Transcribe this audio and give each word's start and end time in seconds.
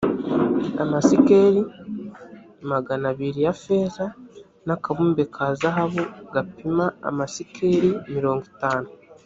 amasikeli 0.83 1.61
magana 2.71 3.05
abiri 3.13 3.39
ya 3.45 3.53
feza, 3.61 4.05
n’akabumbe 4.65 5.23
ka 5.33 5.45
zahabu 5.59 6.03
gapima 6.33 6.85
amasikeli 7.09 7.89
mirongo 8.15 8.43
itanu, 8.53 8.89